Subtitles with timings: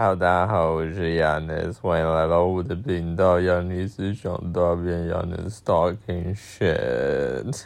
[0.00, 3.40] Hello，大家好，我是 Yannis，欢迎来到我的频道。
[3.40, 7.64] Yannis 想大便 Yannis talking shit。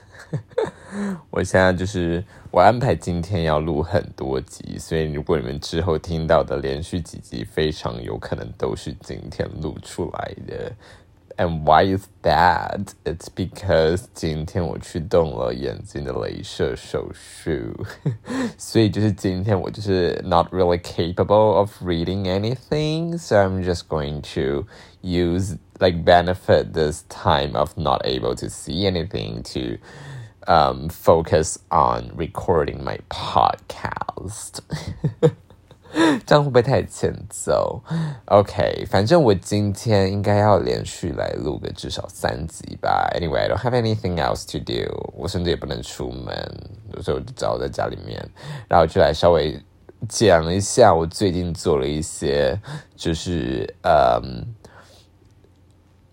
[1.29, 10.73] 我现在就是我安排今天要录很多集，所以如果你们之后听到的连续几集，非常有可能都是今天录出来的。
[11.40, 12.96] And why is that?
[13.06, 17.86] It's because 今天我去动了眼睛的镭射手术，
[18.58, 24.66] 所以就是今天我就是 not really capable of reading anything, so I'm just going to
[25.04, 29.78] use like benefit this time of not able to see anything to
[30.48, 34.62] um focus on recording my podcast.
[36.27, 37.83] 这样会不会太欠揍
[38.27, 43.11] ？OK，反正我今天应该要连续来录个至少三集吧。
[43.15, 45.13] Anyway, I don't have anything else to do。
[45.15, 46.35] 我甚至也不能出门，
[47.03, 48.27] 所以我就只好在家里面，
[48.69, 49.61] 然后就来稍微
[50.09, 52.59] 讲一下我最近做了一些，
[52.97, 54.47] 就是嗯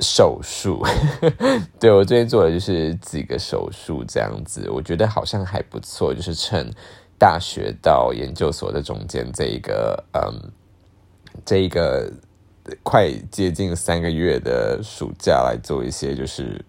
[0.01, 0.85] 手术。
[1.79, 6.69] 对我最近做的就是几个手术，这样子，我觉得好像还不错，就是趁。
[7.18, 10.52] 大学到研究所的中间，这一个嗯，
[11.44, 12.12] 这一个
[12.82, 16.64] 快接近三个月的暑假来做一些，就是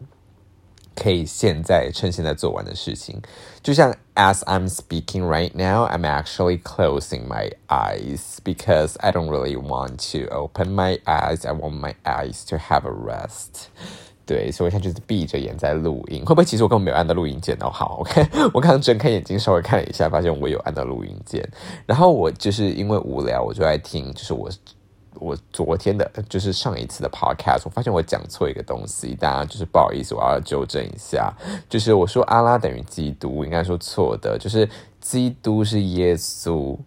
[0.96, 3.22] 可以现在趁现在做完的事情。
[3.62, 9.98] 就像 as I'm speaking right now, I'm actually closing my eyes because I don't really want
[10.12, 11.46] to open my eyes.
[11.46, 13.70] I want my eyes to have a rest.
[14.31, 17.69] 对，所以我现在就是闭着眼在录音，会不会其实我根本没有按到录音键哦？
[17.69, 21.45] 好，OK， 我刚刚睁开眼睛稍微看了一下，发现我有按到录音键。
[21.85, 24.49] 然后我就是因为无聊，我就在听，就是我
[25.15, 31.35] 我昨天的，就是上一次的 Podcast，我发现我讲错一个东西，大家就是不好意思，我要纠正一下。
[31.69, 34.69] 就是我说阿拉等于基督，应该说错的，就是
[35.01, 36.79] 基督是耶稣。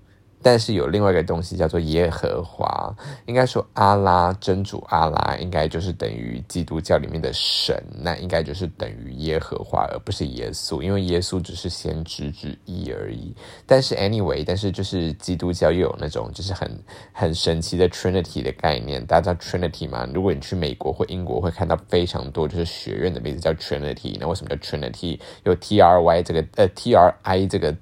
[0.43, 2.93] 但是有另外一个东西叫做耶和华，
[3.25, 13.33] 应该说阿拉真主阿拉应该就是等于基督教里面的神，那应该就是等于耶和华，而不是耶稣，因为耶稣只是先知之一而已。
[13.65, 16.69] 但是 anyway，但是就是基督教又有那种就是很
[17.13, 20.05] 很神奇的 Trinity 的概念，大家知道 Trinity 吗？
[20.13, 25.17] 如果你去美国或英国会看到非常多就是学院的名字叫 Trinity，那为什么叫 Trinity？
[25.45, 27.73] 有 T R Y 这个呃 T R I 这个。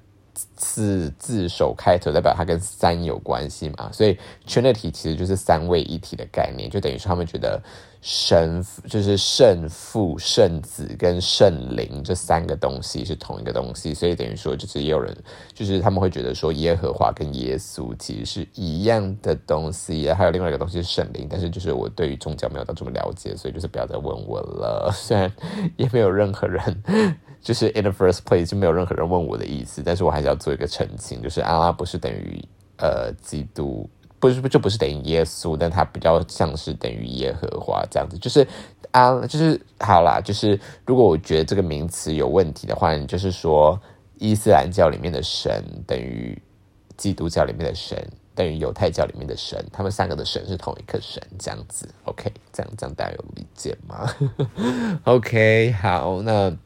[0.56, 7.60] 字字首开头代表它跟三有关系嘛，所以 Trinity 其实就是三位一体的概念，就等于说他们觉得
[8.00, 15.16] 神就是圣父、圣子跟圣灵这三个东西是同一个东西，所以等于说就是也有人
[15.52, 25.32] 就是他们会觉得说耶和华跟耶稣其实是一样的东西，还有另外一个东西是圣灵，但是就是我对于宗教没有到这么了解，所以就是不要再问我了，虽然
[25.76, 26.82] 也没有任何人。
[27.42, 32.40] 就是 in the first place 就没有任何人问我的意思，但是我还是要做一个澄清，就是阿拉不是等于
[32.78, 38.46] 呃基督，不是不就不是等于耶稣，但它比较像是等于耶和华这样子，就是
[38.92, 43.76] 阿就是好啦，就是如果我觉得这个名词有问题的话，你就是说
[44.18, 46.40] 伊斯兰教里面的神等于
[46.96, 47.98] 基督教里面的神
[48.36, 54.08] 等于犹太教里面的神，他们三个的神是同一个神这样子，OK，这样这样大家有理解吗？
[55.04, 56.56] OK，好，那。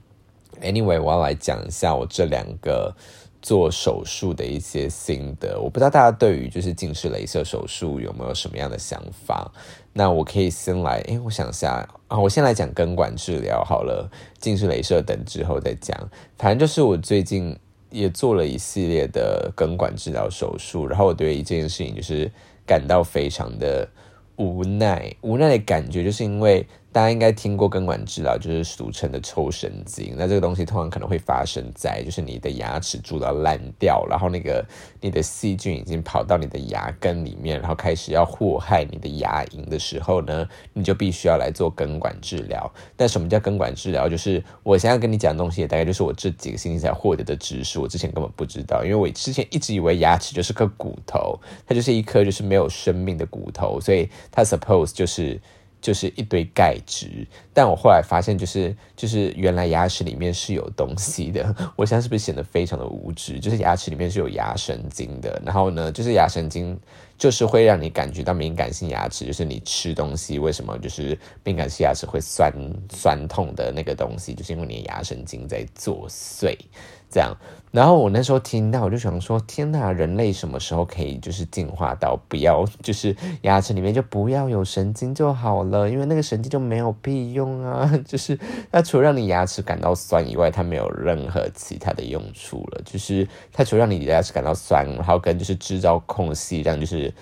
[0.61, 2.95] Anyway，我要来讲一下我这两个
[3.43, 5.61] 做手术的一些心得。
[5.61, 9.51] 我不知道大家对于就是近视雷射手术有没有什么样的想法？
[9.93, 15.97] 那我可以先来，哎，我想下啊，我先来讲根管治疗好了，近视雷射等之后再讲。
[16.37, 17.57] 反正就是我最近
[17.91, 22.31] 也做了一系列的根管治疗手术，然后我对一件事情就是
[22.67, 23.89] 感到非常的
[24.37, 26.67] 无奈，无奈的感觉就是因为。
[26.97, 30.15] 大家应该听过根管治疗，就是俗称的抽神经。
[30.17, 34.65] 那这个东西通常可能会发生在，就是你的牙齿蛀到烂掉，然后那个
[35.03, 42.73] 你的细菌已经跑到你的牙根里面，然后开始要祸害你的牙龈的时候呢，你就必须要来做根管治疗。
[42.97, 44.09] 但什么叫根管治疗？
[44.09, 55.39] 就是我现在跟你讲的东西，大概就是我这几个星期才获得的知识，我之前根本不知道，因为我之前一直以为牙齿就是颗骨头，它就是一颗就是没有生命的骨头，所以它 suppose 就是。
[55.87, 57.25] 就是一堆钙质，
[57.55, 61.55] 但我后来发现，就是就是原来牙齿里面是有东西的。
[61.79, 63.39] 我现在是不是显得非常的无知？
[63.39, 66.77] 就是牙齿里面是有牙神经的，然后呢，就是牙神经
[67.17, 72.53] 就是会让你感觉到敏感性牙齿，就是你吃东西为什么就是敏感性牙齿会酸
[72.91, 76.59] 酸痛的那个东西，就是因为你的牙神经在作祟。
[77.09, 77.35] 这样，
[77.71, 85.89] 然后我那时候听到，我就想说：天哪，人类什么时候可以就是进化到不要， 就是牙齿里面就不要有神经就好了？
[85.89, 87.91] 因为那个神经就没有屁用啊！
[88.07, 88.39] 就是
[88.71, 92.83] 它除了让你牙齿感到酸以外，它没有任何其他的用处了。
[92.85, 97.13] 就是它除了让你牙齿感到酸，然后跟就是制造空隙，让就是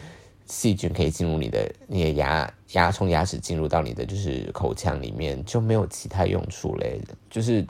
[0.46, 7.00] 细菌可以进入你的你的牙牙从牙齿进入到你的就是口腔里面，就没有其他用处嘞。
[7.30, 7.66] 就是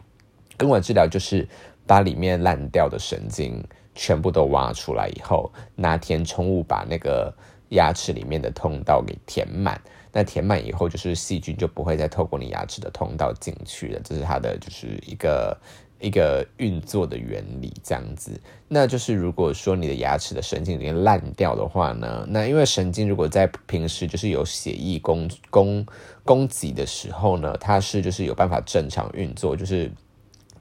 [0.56, 1.46] 根管治疗就是
[1.86, 3.62] 把里面烂掉的神经
[3.94, 7.34] 全部都挖出来以后，拿填充物把那个
[7.70, 9.80] 牙齿里面的通道给填满。
[10.12, 14.00] 那填满以后，就是细菌就不会再透过你牙齿的通道进去了。
[14.04, 15.56] 这是它的就是一个。
[16.00, 18.38] 一个运作的原理这样子，
[18.68, 25.86] 那就是如果说你的牙齿的神经已经烂掉的话呢，那因为神经如果在平时就是有血液供供
[26.22, 29.90] 供给的时候呢，它是就是有办法正常运作，就是。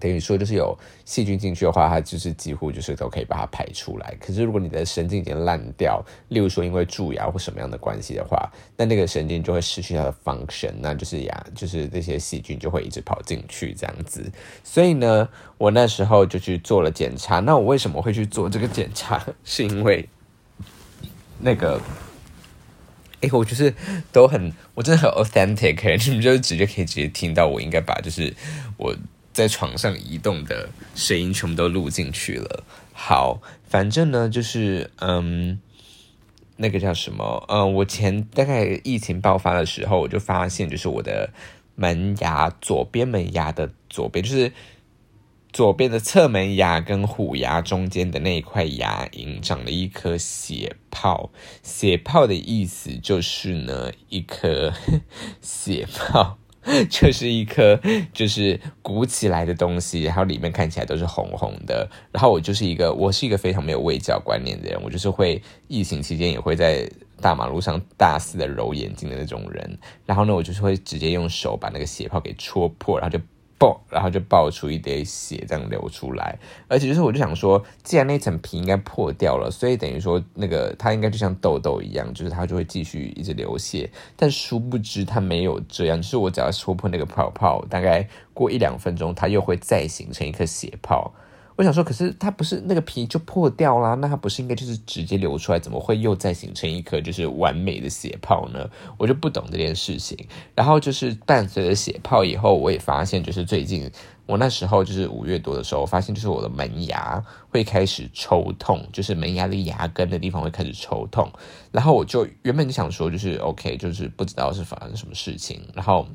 [0.03, 4.13] 等于说，就是有细菌进去的话，它就是几乎就是都可以把它排出来。
[4.19, 14.29] 可是如果你的神经已经烂掉，例如说因为蛀牙或什么样的关系的话，那那个神经就会失去它的 function，那就是牙，就是这些细菌就会一直跑进去这样子。
[14.61, 17.39] 所以呢，我那时候就去做了检查。
[17.39, 19.25] 那我为什么会去做这个检查？
[19.45, 20.09] 是因为
[21.39, 21.79] 那个，
[23.21, 23.73] 哎，我就是
[24.11, 25.79] 都很，我真的很 authentic，
[26.09, 28.35] 你们就直接可以直接听到我应该把就是
[28.75, 28.93] 我。
[29.33, 32.63] 在床上移动的声音全部都录进去了。
[32.93, 35.59] 好，反正呢，就是嗯，
[36.57, 37.43] 那个叫什么？
[37.49, 41.31] 嗯，我前大概疫情爆发的时候，我就发现，就是我的
[41.75, 44.53] 门牙左边门牙的左边，就是
[45.51, 51.31] 左边的侧门牙跟虎牙中间的那一块牙龈长了一颗血泡。
[51.63, 54.71] 血泡的意思就是呢，一颗
[55.41, 56.37] 血泡。
[56.89, 57.79] 就是一颗
[58.13, 61.89] 就是鼓起来的东西，然后里面看起来都是红红的。
[62.11, 66.89] 然后我就是一个，我是一个非常没有味教观念的人，我就是会疫情期间也会在
[67.21, 69.77] 大马路上大肆的揉眼睛的那种人。
[70.05, 73.23] 然后呢，我就是会直接用手把那个血泡给戳破，然后就。
[73.89, 76.37] 然后就爆出一滴血，这样流出来。
[76.67, 83.89] 而且就是，我就想说，既然那层皮应该破掉了，所以等于说，那个它应该就像痘痘一样，就是它就会继续一直流血。
[84.15, 86.01] 但殊不知，它没有这样。
[86.01, 91.13] 就是我只要戳破那个泡泡，大概过一两分钟，它又会再形成一颗血泡。
[91.55, 93.93] 我想说，可是它不是那个皮就破掉啦？
[93.95, 95.59] 那它不是应该就是直接流出来？
[95.59, 98.67] 怎么会又再形成一颗就是完美的血泡呢？
[98.97, 100.17] 我就不懂这件事情。
[100.55, 103.91] 然后就是伴随着血泡以后，我也发现，就是最近
[104.25, 111.31] 我那时候就是五月多的时候，发现就是我的门牙会开始抽痛，就是门牙的牙根的地方会开始抽痛。
[111.71, 115.61] 然后我就原本就想说，就是 OK，就是不知道是发生什么事情。
[115.75, 116.07] 然后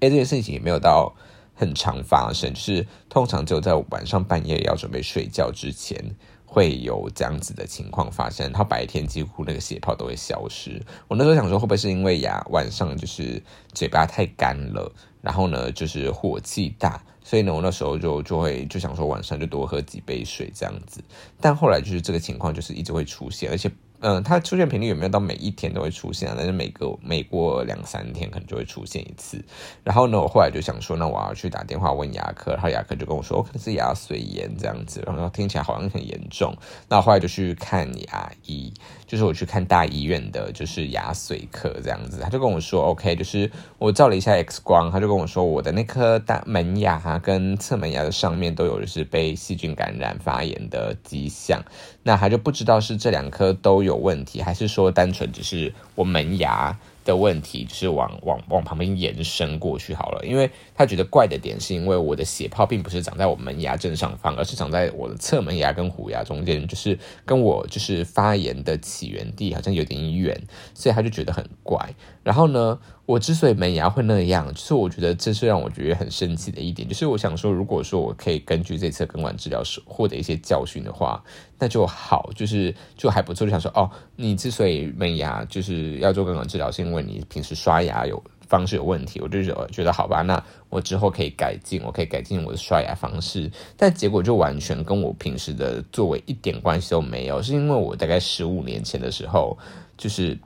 [0.00, 1.14] 哎，这件事情也没有到。
[1.54, 5.98] 很常发生，就是通常只有在晚上半夜要准备睡觉之前
[6.44, 10.82] 会有这样子的情况发生，他白天几乎那个血泡都会消失。
[11.08, 13.42] 我那时候想说，会不会是因为牙晚上就是
[13.72, 21.02] 嘴巴太干了，然后呢就是火气大，所以呢我那时候就就会就想说晚上就多喝几杯水这样子。
[21.40, 23.70] 但后来就是这个情况就是一直会出现，而且。
[24.06, 26.30] 嗯，它出现频率有没有到每一天都会出现？
[26.36, 29.42] 但是每个每过两三天可能就会出现一次。
[29.82, 36.54] 然后呢，我后来就想说，那我要去打电话问牙科，然后牙科就跟我说，我可能是牙髓炎这样子，然后听起来好像很严重。
[36.86, 38.70] 那后来就去看牙医，
[39.06, 42.20] 就是我去看大医院的，就是牙髓科这样子。
[42.20, 51.62] 他就跟我说，OK，就是我照了一下 X 光，他就跟我说，我的那颗大门牙跟侧门牙的上面都有就是被细菌感染发炎的迹象。
[52.04, 53.94] 那他就不知道是这两颗都有。
[53.94, 60.24] 有问题，还是说单纯只是我门牙的问题，就是往往往旁边延伸过去好了。
[60.26, 70.40] 因为他觉得怪的点，是因为我的血泡并不是长在我门牙正上方，而是长在我的侧门牙跟虎牙中间，就是跟我就是发炎的起源地好像有点远，
[70.74, 71.94] 所以他就觉得很怪。
[72.22, 72.78] 然后呢？
[73.06, 76.88] 我之所以门牙会那样，就是我觉得这是让我觉得很生气的一点。
[76.88, 81.22] 就是我想说，如果说我可以根据这次根管治疗获得一些教训的话，
[81.58, 83.46] 那就好，就是就还不错。
[83.46, 89.20] 就想说，哦，你之所以门牙就是要做根管治疗，是因为你平时刷牙有方式有问题。
[89.20, 93.50] 我就觉得好吧，那我之后可以改进，我可以改进我的刷牙方式。
[93.76, 99.56] 但结果就完全跟我平时的作为一点关系都没有，是因为我大概十五年前的时候，
[99.96, 100.38] 就是。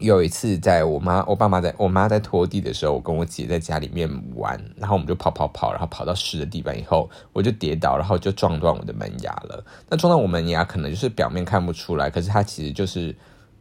[0.00, 9.64] 有一次，在我妈、我爸妈在我妈在拖地的时候，我跟我姐在家里面玩，然后我们就跑跑跑，然后跑到湿的地板以后，我就跌倒，然后就撞断我的门牙了。
[9.88, 13.12] 那撞断我门牙，可能就是表面看不出来，可是它其实就是。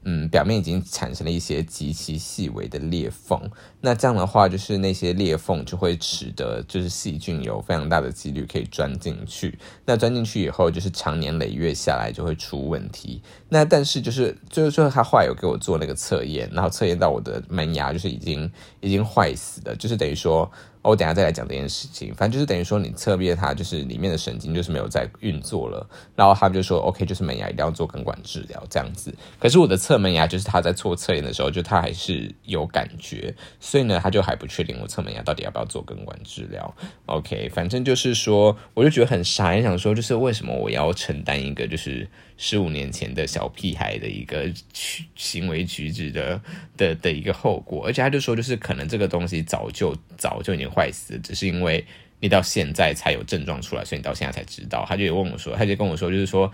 [0.04, 3.42] 嗯，表面已经产生了一些极其细微的裂缝，
[3.82, 9.60] 那这样的话，就是那些裂缝就会使得就是细菌有非常大的几率可以钻进去。
[9.86, 13.22] 那钻进去以后，就是长年累月下来就会出问题。
[13.50, 18.50] 那但是就是就是说，他后来有给我做那个测验，然后测验到我的门牙就是已经
[18.80, 20.50] 已经坏死了，就是等于说。
[20.90, 22.14] 我等下再来讲这件事情。
[22.16, 29.14] 反正就是等于说你侧面它就是里面的神经就是没有在运作了，然后他们就说 OK，就是门牙一定要做根管治疗这样子。
[29.40, 36.74] 可是我的侧门牙就是他在做测验的时候，就他还是有感觉，所以呢他就还不确定我侧门牙到底要不要做根管治疗。
[37.06, 46.40] OK，反正就是说，我就觉得很傻，也想说就是为什么我要承担一个就是十五年前的小屁孩的一个行行为举止的
[46.78, 51.84] 的的一个后果，而且他就说就是可能这个东西早就早就已经坏死，只是因为
[52.20, 54.86] 你到现在才有症状出来，所以你到现在才知道。
[54.88, 56.52] 他就也问我说，他就跟我说，就是说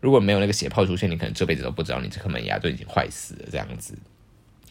[0.00, 3.98] 如果没有那个血泡出现，你可能这辈子都不知道你这颗门牙都已经坏死了这样子。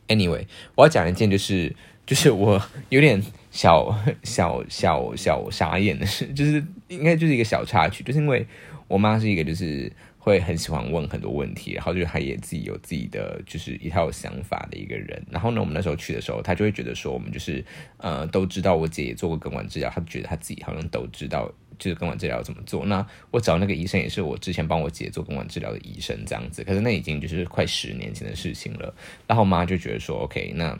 [0.08, 0.46] Anyway，
[0.76, 3.22] 我要讲一件就是就是我有点
[3.52, 8.46] 小小小小傻眼的事，就是应该就是一个小插曲，就是因为
[8.88, 9.92] 我妈是一个就是
[10.26, 15.24] 会很喜欢问很多问题，然后就是她也自己有自己的就是一套想法的一个人。
[15.30, 17.64] 然后呢，我们那时候去的时候，她就会觉得说我们就是
[17.98, 22.84] 呃都知道我姐也做过根管治疗，她觉得她自己好像都知道就是根管治疗怎么做。
[22.84, 28.92] 那我找那个医生也是我之前帮我姐做根管治疗的医生这样子，可是那已经就是快十年前的事情了。
[29.28, 30.76] 然后我妈就觉得说 OK 那。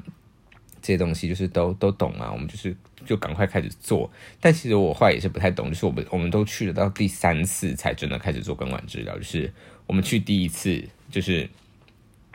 [0.82, 4.12] 这些东西就是都都懂啊，我们就是就赶快开始做。
[4.42, 9.16] 但其实我后来也是不太懂，就是我们我们都去了到第三次才真的开始做根管治疗。
[9.18, 9.54] 就是
[9.88, 11.50] 我们去第一次，就是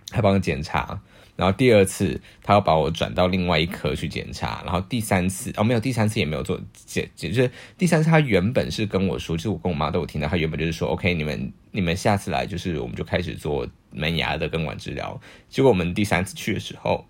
[0.09, 1.00] 他帮我检查，
[1.37, 15.21] 然后第二次他要把我转到另外一科去检查，然后第三次哦没有，第三次也没有做检，就是第三次他原本是跟我说，就是我跟我妈都有听到，他原本就是说 OK，你们你们下次来就是我们就开始做门牙的根管治疗。
[15.49, 17.07] 结果我们第三次去的时候。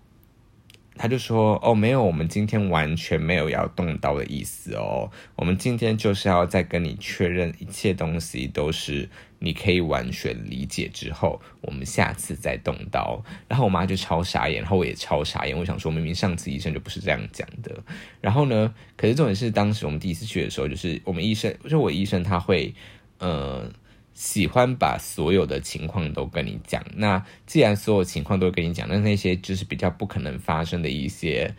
[1.01, 5.09] 他就说：“哦，没有，我们今天完全没有要动刀的意思哦。
[5.35, 15.57] 我们今天就是要再跟你确认一切东西都是你可以完全理解之后，我们下次再动刀。”然后我妈就超傻眼，然后我也超傻眼。
[15.57, 17.83] 我想说，明明上次医生就不是这样讲的。
[18.21, 22.71] 然后呢，可是重点是当时我们第一次去的时候，就是我们医生，就我医生他会，
[23.17, 23.71] 呃。
[24.21, 26.85] 喜欢把所有的情况都跟你讲。
[26.95, 31.55] 那既然所有情况都跟你讲，那那些就是比较不可能发生的一些，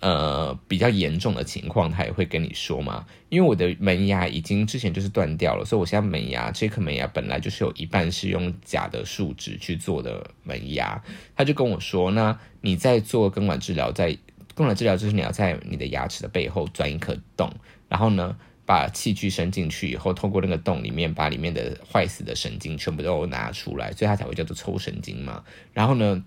[0.00, 3.04] 呃，比较严重的情况，他也会跟你说嘛。
[3.28, 11.04] 因为我的门牙已经之前就是断掉了，所以我现在门牙这颗门牙本来就是有一半是用假的树脂去做的门牙。
[11.36, 14.16] 他就跟我说，那你在做根管治疗，在
[14.54, 17.52] 根管治疗就是你要在你的牙齿的背后钻一颗洞，
[17.90, 18.34] 然后呢。
[18.68, 25.42] 把器具伸进去以后，透过那个洞里面，把里面的坏死的神经全部都拿出来，所以它才会叫做抽神经嘛。
[25.72, 26.22] 然后呢，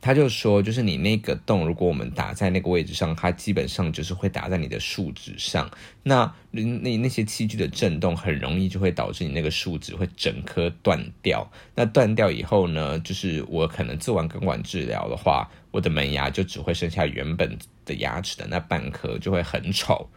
[0.00, 5.70] 他就说，就是你那个洞，如果我们打在那个位置上，它基本上就是会打在你的树脂上。
[6.04, 11.46] 那那那些器具的震动，很容易就会导致你那个树脂会整颗断掉。
[11.74, 20.08] 那断掉以后呢，就是我可能做完根管治疗的话，我的门牙就只会剩下原本的牙齿的那半颗，就会很丑。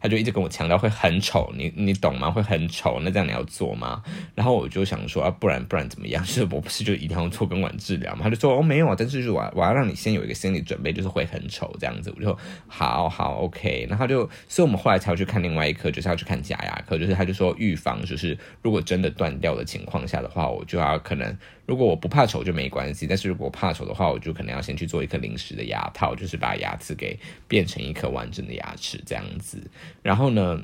[0.00, 2.30] 他就一直跟我强调会很丑，你你懂吗？
[2.30, 4.02] 会很丑，那这样你要做吗？
[4.34, 6.22] 然后我就想说啊，不然不然怎么样？
[6.26, 8.20] 就是我不是就一定要做根管治疗吗？
[8.22, 12.12] 他就说哦没有啊，但是就我我要让你先有一个心理准备，就是会很丑这样子。
[12.16, 12.36] 我就
[12.66, 21.36] 好好 OK，然后就所以我们后来才会去看另外一科，就是要去看假牙科，就是他就说预防，就是如果真的断掉的情况下的话，我就要可能。
[21.68, 29.60] 如果我不怕丑就没关系，但是如果怕丑的话，我就可能要先去做一颗临时的牙套，就是把牙齿给变成一颗完整的牙齿这样子。
[30.02, 30.62] 然后呢，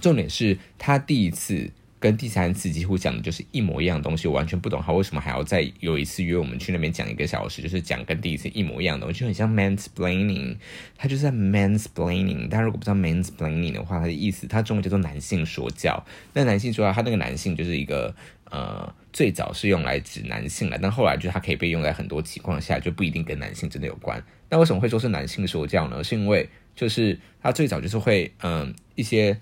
[0.00, 10.56] 重点是他第一次跟第三次几乎讲的就是一模一样的东西，我完全不懂他为什么还要再有一次约我们去那边讲一个小时，就是讲跟第一次一模一样的东西，就很像 mansplaining，
[10.96, 12.48] 他就是在 mansplaining。
[12.48, 16.02] 大家如果不知道 mansplaining 的话，它的意思，它中文叫做男性说教。
[16.32, 18.14] 那男性说教，他那个男性就是一个
[18.50, 18.90] 呃。
[19.14, 24.20] 最早是用来指男性的，但后来就是它可以被用在很多情况下，就不一定跟男性真的有关。
[24.50, 26.02] 那为什么会说是男性说教呢？
[26.02, 29.38] 是因为就是它最早就是会，嗯，一些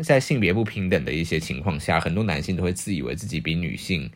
[0.00, 4.08] 在性别不平等的一些情况下，很多男性都会自以为自己比女性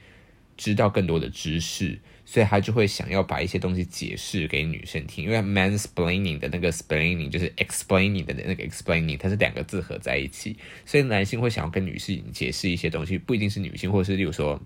[0.57, 1.99] 知道更多的知识。
[2.31, 10.55] 所以他就会想要把一些东西解释给女生听，因为 mansplaining 的那个 splaining 就是 explaining 的那个 explaining，它是两个字合在一起，
[10.85, 14.61] 所以男性会想要跟女性解释一些东西，不一定是女性，或者是例如说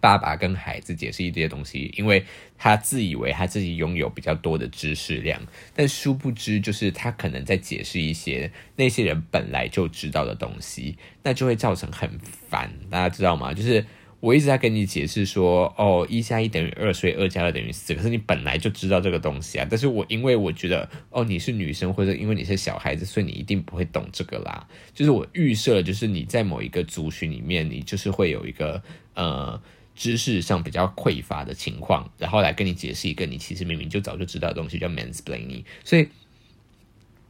[0.00, 2.24] 爸爸跟孩子解释一些东西，因为
[2.58, 5.40] 他自以为他自己拥有比较多的知识量，
[5.76, 12.18] 但殊不知就是他可能在解释一些那些人本来就知道的东西，那就会造成很
[12.50, 13.54] 烦，大家知道吗？
[13.54, 13.86] 就是。
[14.20, 17.94] 我一直在跟你解释说，哦，一加一等于二，所以二加二等于四。
[17.94, 19.66] 可是你本来就知道这个东西啊。
[19.70, 24.66] 但是我因为我觉得，哦，你是女生，或者因为你是小孩子，所以你一定不会懂这个啦。
[24.92, 28.82] 就是我预设，就是你在某一个族群里面，你就是会有一个
[29.14, 29.60] 呃
[29.94, 35.62] 知识上比较匮乏的情况，然后来跟你解释一个你其实明明就早就知道的东西，叫 mansplaining。
[35.84, 36.08] 所以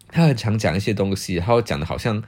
[0.08, 2.24] 他很常讲一些东西，然后讲的好像。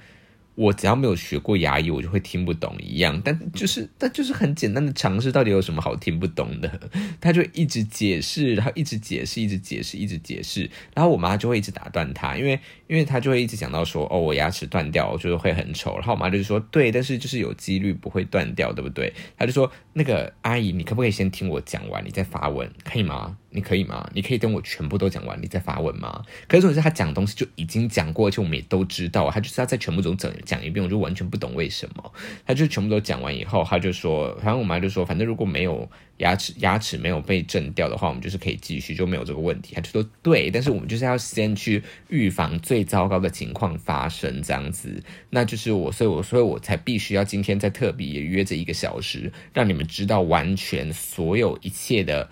[0.61, 3.19] 我只要没有学过牙医，我就会听不懂一样。
[3.25, 6.71] 但就是，但就是很简单的常识，到底有什么好听不懂的？
[7.19, 10.71] 他就一直解释，然后一直解释，一直解释，一直解释。
[10.95, 15.95] 然后我妈就会一直打断他，因为，因为他就会一直讲到说，哦，我牙齿断掉，我就是会很丑。
[15.95, 19.11] 然后我妈就说，对，但是就是有几率不会断掉，对不对？
[19.39, 23.39] 他就说，那个阿姨，你可不可以先听我讲完，你再发问，可以吗？
[23.53, 24.09] 你可以吗？
[24.15, 26.23] 你可以等我全部都讲完，你再发问吗？
[26.47, 32.13] 可是重点是他讲东西就已经讲过，而且我们也都知道，他就是要在全部中整讲一遍，我就完全不懂为什么。
[32.45, 39.75] 他就全部都讲完以后，他就说，反正我妈就说，反正如果没有牙齿牙齿没有被震掉的话，我们就是可以继续，就没有这个问题。
[39.75, 45.01] 他就说对，但是我们就是要先去预防最糟糕的情况发生，这样子。
[45.31, 52.29] 那就是我，所以我所以我才必须要今天在特别约这一个小时，让你们知道完全所有一切的。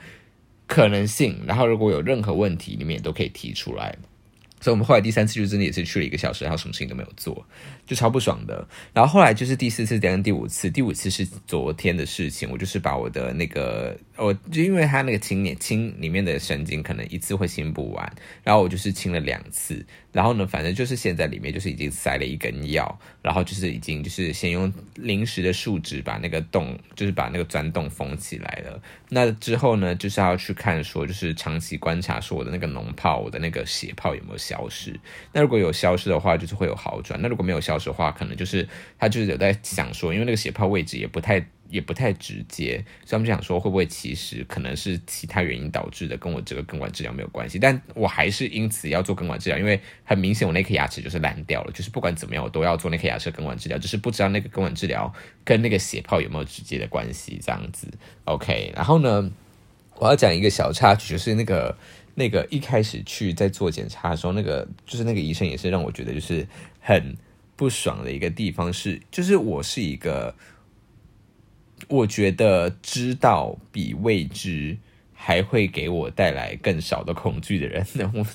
[0.68, 3.96] 可能性，然后如果有任何问题，你们也都可以提出来。
[4.60, 7.46] 所以，我们后来第三次就真的也是去了一个小时，然后什么事情都没有做，
[7.88, 8.64] 就超不爽的。
[8.92, 13.98] 然后后来就是第四次，跟第五次，第五次是昨天的事情，我就是把我的那个。
[14.16, 28.82] 我就因为他那个清点清里面的神经可能一次会清不完，然后我就是清了两次，然后呢，反正就是现在里面就是已经塞了一根药，然后就是已经就是先用临时的树脂把那个洞，就是把那个钻洞封起来了。
[29.08, 34.98] 那之后呢，就是要去看说，就是长期观察说我的那个脓泡，我的那个血泡有没有消失。
[35.32, 38.68] 那如果有消失的话，就是会有好转；那如果没有消失的话，可能就是
[38.98, 41.46] 他就是有在想说，因为那个血泡位置也不太。
[41.70, 47.58] 也不太直接，所以他们就想说会不会其实可能是其他原因导致的，跟我这个根管治疗没有关系。
[47.58, 55.12] 但我还是因此要做根管治疗，因为很明显我那颗牙齿就是烂掉了，就是不管怎么样我都要做那颗牙齿根管治疗，只是不知道那个根管治疗
[55.44, 57.86] 跟那个血泡有没有直接的关系这样子。
[58.24, 59.30] OK，然后呢，
[59.96, 61.76] 我要讲一个小插曲，就是那个
[62.14, 66.48] 那个一开始去在做检查的时候，那个就是那个医生也是让我觉得就是
[66.80, 67.14] 很
[67.58, 70.34] 不爽的一个地方是，就是我是一个。
[71.86, 74.76] 我觉得知道比未知
[75.14, 78.26] 还会给我带来更少的恐惧的人， 我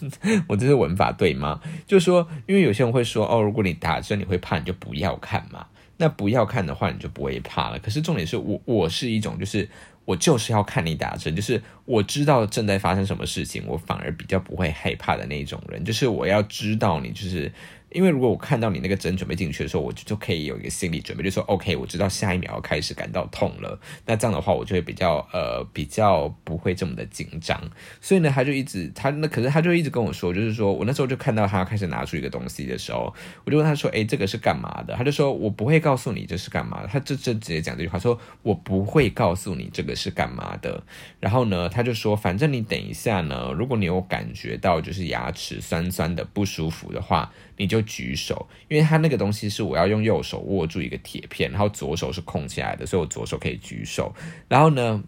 [0.47, 1.59] 我这是文法对吗？
[1.85, 5.67] 就是说，因为有些人会说，哦，如果你打针你会怕，你就不要看嘛。
[5.97, 7.77] 那不要看的话，你就不会怕了。
[7.79, 9.67] 可是重点是我我是一种，就是
[10.05, 15.83] 我就是要看你打针，就是我知道正在发生什么事情，我反而比较不会害怕的那种人。
[15.83, 17.51] 就是我要知道你就是。
[17.93, 23.79] 因为如果我看到你那个针准备进去的时候，我就就可以有一个心理准备，就说 OK，我知道下一秒要开始感到痛了。
[24.05, 27.61] 那这样的话，我就会比较呃比较不会这么的紧张。
[28.01, 33.13] 所以呢，他就一直他那可是他就一直跟我说，就是说我那时候就看到他开始拿出一个东西的时候，
[33.45, 40.83] 我就问他说：“哎，这个是干嘛的？”他就说：“我不会告诉你这是干嘛的。”他这这直接讲这句话，说我不会告诉你这个是干嘛的。
[41.19, 54.13] 然后呢，他就说：“反正你等一下呢，如果你有感觉到就是牙齿酸酸的不舒服的话。”你就举手，因为他那个东西是我要用右手握住一个铁片，然后左手是空起来的，所以我左手可以举手。
[54.47, 55.03] 然后呢，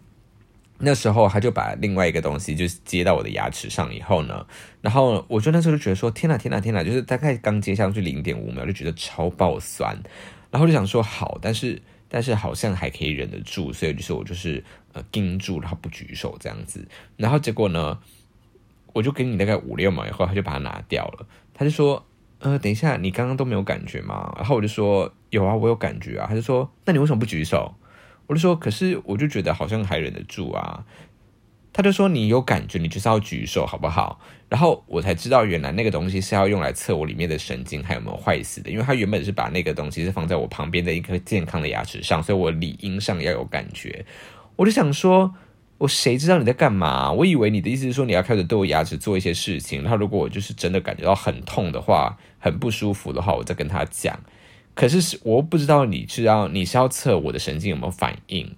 [0.78, 4.46] 那时候他就把另外一个东西就接到我的牙齿上以后呢，
[4.80, 9.98] 然后我就那时候就觉得说天哪天哪天哪，就是大概刚接上去零点五秒就觉得超爆酸，
[10.50, 16.86] 然后就想说好，但是但是好像还可以忍得住，所以就是我就是呃盯住，然后不举手这样子。
[17.16, 17.98] 然后结果呢，
[18.92, 22.06] 我就给你大概五六秒以后，他就把它拿掉了，他就说。
[22.40, 24.32] 呃，等一下，你刚刚都没有感觉吗？
[24.36, 26.26] 然后我就说有啊，我有感觉啊。
[26.28, 27.74] 他就说，那你为什么不举手？
[28.26, 30.84] 我就说，可是我就觉得好像还忍得住啊。
[31.72, 34.20] 他就说，你有感觉，你就是要举手，好不好？
[34.48, 44.04] 然后我才知道，原来那个东西是要用来测我里面的神经还有没有坏死的，因为他原本是把那个东西是放在我旁边的一颗健康的牙齿上，所以我理应上要有感觉。
[44.56, 45.34] 我就想说。
[45.78, 47.12] 我谁知道你在干嘛？
[47.12, 54.18] 我以为你的意思是说你要开始对我牙齿做一些事情，然后如果我就是真的感觉到很痛的话，很不舒服的话，我再跟他讲。
[54.74, 58.56] 可是我不知道你知道你是要测我的神经有没有反应，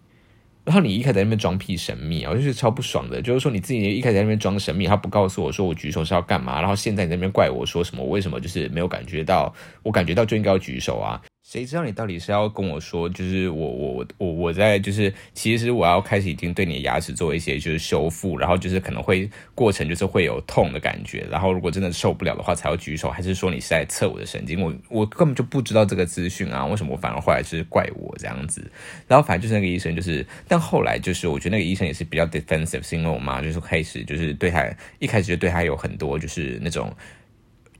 [0.65, 3.21] 然后你一开始在那边装屁神秘啊，我就是超不爽的。
[3.21, 8.05] 就是说你自己一开始在那边装神秘，他不告诉我说我举手是要干嘛，然后现在你那边怪我说什么？
[8.05, 9.53] 我为什么就是没有感觉到？
[9.83, 11.21] 我感觉到就应该要举手啊。
[11.51, 24.61] 谁知道你到底是要跟我说，就是我我我我在就是其实我要开始已经对你的牙齿做一些就是修复，然后就是可能会过程就是会有痛的感觉，然后如果真的受不了的话才要举手，还是说你是在测我的神经？
[24.61, 28.71] 我我根本就不知道这个资讯啊，为什么我反而后来是怪我这样子？
[29.07, 36.95] 然后反正就是那个医生就是，但后来就是我觉得那个医生也是比较 defensive，是因为我妈就是开始就是对他一开始就对他有很多就是那种。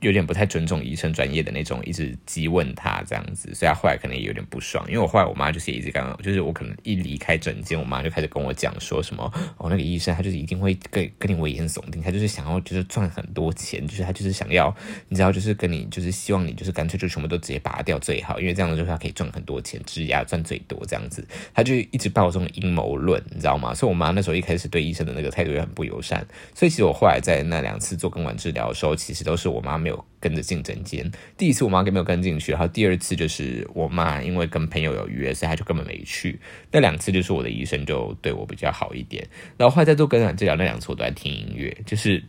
[0.01, 4.85] 有点不太尊重医生专业的那种，一直激问他这样子，所以他后来可能也有点不爽。
[4.87, 9.23] 因为我后来我妈就是一直刚刚，就是我可能一离开诊间，我妈就开始跟我讲说什么
[9.57, 14.73] 哦，那个医生他就是一定会跟跟你危言耸听，他就是想要就是赚很多钱，就是他就是想要
[15.07, 23.73] 你知道，就是跟你就是希望你就是干脆就全部都直接拔掉最好，因为这样子就是他可以赚很多钱，植牙赚最多这样子，他就一直抱这种阴谋论，你知道吗？
[23.73, 26.25] 所以我妈那时候一开始对医生的那个态度也很不友善。
[26.55, 30.05] 所以其实我后来在那两次做根管治疗的时候，其实都是我妈没有。
[30.21, 36.37] 跟着进诊间，第一次我妈根本没有跟进去，然后第二次就是我妈因为跟朋友有约，所以她就根本没去。
[36.73, 39.25] 那两次就是我的医生就对我比较好一点，
[39.55, 42.21] 然后后来在做跟染治疗那两次我都在听音乐，就是。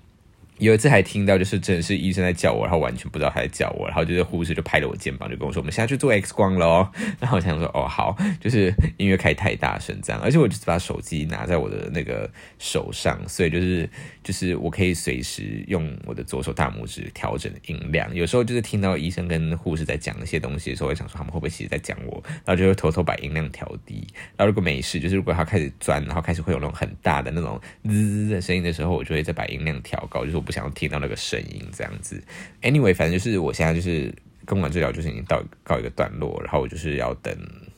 [0.60, 6.86] 有一次还听到，就是真的是医生在叫我，然后完全不知道他在叫我，然后就是护士就拍了我肩膀，就跟我说：“我们现在去做 X 光喽。
[7.18, 13.88] ”然后我想说：“哦，好。”就是音乐开太大声这样，而且我就是把手机拿在我的那个手上，所以就是
[14.22, 18.14] 就是我可以随时用我的左手大拇指调整音量。
[18.14, 24.06] 有时候就是听到医生跟护士在讲一些东西的时候，我想说他们会不会其实在讲我，然后就会偷偷把音量调低。
[24.36, 30.49] 然后如果没事，就是如果他开始钻，然后开始会有那种很大的那种滋的声音的时候，我就会再把音量调高，就是。
[30.50, 32.20] 不想要听到那个声音，这样子。
[32.60, 34.12] Anyway，反正就是我现在就是
[34.44, 37.32] 根管治疗，就是已经到告一个段落，然后我就是要等，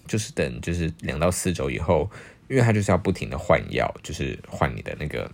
[0.06, 2.10] 就是等，就是两到四周以后，
[2.48, 5.30] 因为他就是要不停的换药，就是换你的那个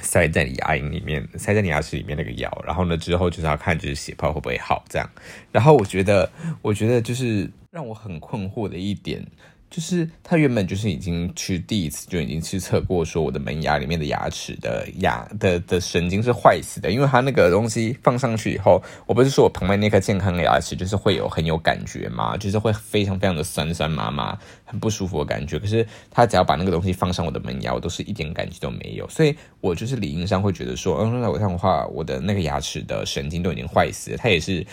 [0.00, 5.08] 塞在你牙龈里面，塞在你牙齿里面那个药，然后呢之后就是要看就是血泡会不会好这样。
[5.52, 6.28] 然后我觉得，
[6.62, 9.24] 我觉得就是让我很困惑的一点。
[9.68, 25.58] 就是他原本就是已经去第一次就已经去测过，说我的门牙里面的牙齿的牙的的神经是坏死的，因为他那个东西放上去以后，我不是说我旁边那颗健康的牙齿就是会有很有感觉嘛，就是会非常非常的酸酸麻麻，很不舒服的感觉。
[25.58, 34.64] 可是他只要把那个东西放上我的门牙，我都是一点感觉都没有，所以我就是理应上会觉得说，嗯，那我这样的话，我的那个牙齿的神经都已经坏死了，他也是。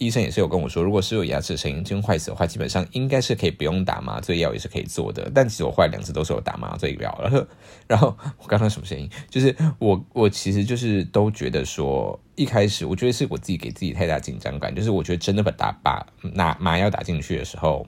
[0.00, 5.30] 医生也是有跟我说，如果是有牙齿神经坏死的话，基本上应该是可以不用打麻醉药，也是可以做的。
[5.34, 7.46] 但其实我坏两次都是有打麻醉药了。
[7.86, 9.10] 然后我刚刚什么声音？
[9.28, 17.86] 就是我我其实就是都觉得说，一开始我觉得是我自己给自己太大紧张感，就是我觉得真的把打把拿麻药打进去的时候，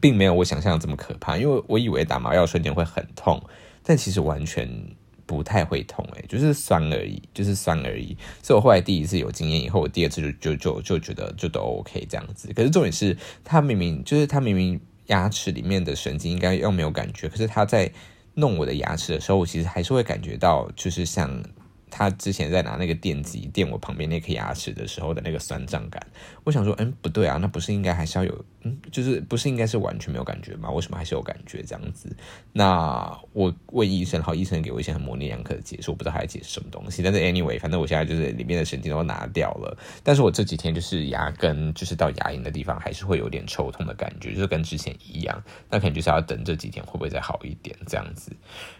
[0.00, 3.38] 并没有我想象的这么可怕，因为我以为打麻药瞬间会很痛，
[3.82, 4.66] 但其实完全。
[5.28, 8.16] 不太会痛诶，就是酸而已，就是酸而已。
[8.42, 12.50] 所以我后来第一次有经验以后，我第二次就就就就觉得就都 OK 这样子。
[12.54, 13.14] 可是重点是，
[13.44, 17.92] 他明明就是他明明牙齿里面的神经应该又没有感觉，可是他在
[18.34, 21.30] 弄我的牙齿的时候，我其实还是会感觉到，就是像。
[21.90, 26.04] 他之前在拿那个电击电我旁边那颗牙齿的时候的那个酸胀感，
[26.44, 30.70] 我想说，嗯，不对啊，那不是应该还是要有，嗯，就是不是应该是完全没有感觉吗？
[30.70, 32.14] 为什么还是有感觉这样子？
[32.52, 37.02] 那我问医生，然后医生给我一些很模棱两可的解释，我不知道他在解释什么东西。
[37.02, 45.42] 但是 anyway，反正我现在就是里面的神经都拿掉了，但是我这几天就是牙根就是到牙龈的地方还是会有点抽痛的感觉，就是跟之前一样。
[45.70, 48.32] 那可能就是要等这几天会不会再好一点这样子。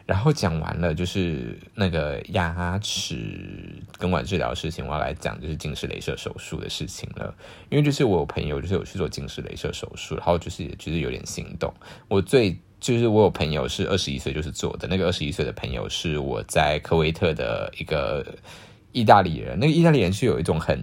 [0.08, 3.74] 然后讲完了就是那个牙齿。
[3.98, 7.34] 根管治疗的事情，我要来讲就是近视雷射手术的事情了。
[7.68, 11.70] 因为就是我有朋友就是有去做近视雷射手术，然后就是其实有点心动。
[12.08, 18.24] 我最就是我有朋友是二十一岁就是做的，那个二十一岁的朋友是我在科威特的一个
[18.92, 20.82] 意大利人，那个意大利人是有一种很。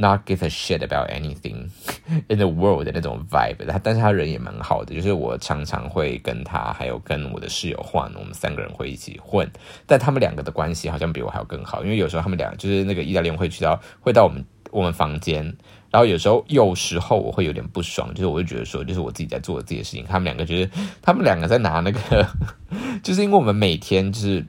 [0.00, 1.70] Not give a shit about anything
[2.30, 9.50] in the world 的那种 vibe，他但是他人也蛮好的，就是我常常会跟他还有跟我的室友换，我们三个人会一起混，
[9.86, 15.42] 但他们两个的关系好像比我还要更好，因为有时候他们俩就是那个意大利人会去到会到我们我们房间，
[15.90, 20.70] 然后有时候有时候我会有点不爽，就是我会觉得说，就是我自己在做自己的事情，他们两个就是
[21.02, 22.24] 他们两个在拿那个，
[23.02, 24.46] 就是因为我们每天就是。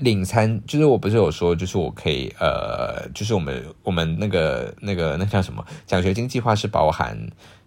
[0.00, 7.16] 领餐就是我不是有说，就是我可以呃，就是我们我们那个那个那叫什么奖学金计划是包含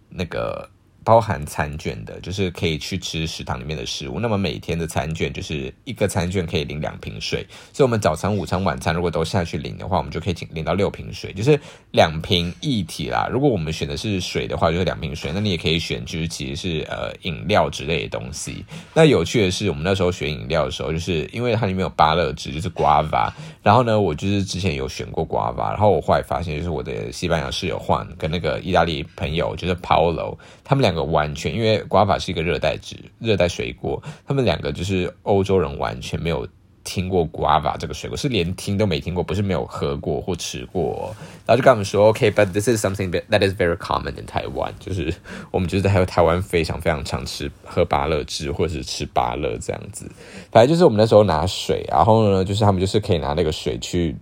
[0.09, 0.69] 那个。
[1.11, 4.17] 包含餐券的，就是可以去吃食堂里面的食物。
[4.17, 11.59] 那么每天的餐券就是一个餐券可以领两瓶水，所以我们早餐、午餐、晚餐如果都下去领的话，我们就可以领领到六瓶水，就是
[11.91, 13.27] 两瓶一体啦。
[13.29, 15.33] 如果我们选的是水的话，就是两瓶水。
[15.33, 18.63] 那你也可以选，就是其实是呃饮料之类的东西。
[18.93, 23.29] 那有趣的是，我们那时候选饮料的时候，就是因为它里面有芭乐汁，就是 guava。
[23.61, 30.95] 然后呢，我就是之前有选过 guava，然后我后来发现，就是我的西班牙室友换跟那个意大利朋友，就是 Paulo，他们两。
[30.95, 36.47] 个 完全，因为瓜法是一个热带植热带水果，他们两个就是欧洲人，完全没有
[36.83, 41.15] 听过瓜法这个水果，是连听都没听过，不是没有喝过或吃过。
[41.45, 45.13] 然后就跟他们说，OK，but this is something that is very common in Taiwan，就是
[45.51, 50.09] 我们就是还有台湾非常非常常吃喝芭乐汁或者是吃芭乐这样子。
[50.51, 54.15] 反正就是我们那时候拿水，然后呢，就是他们就是可以拿那个水去，